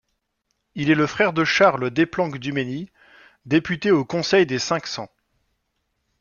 [0.73, 2.89] Il est le frère de Charles Desplanques-Dumesnil,
[3.45, 5.11] député au Conseil des Cinq-Cents.